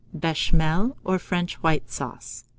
BECHAMEL, 0.19 0.97
or 1.03 1.19
FRENCH 1.19 1.61
WHITE 1.61 1.91
SAUCE. 1.91 2.45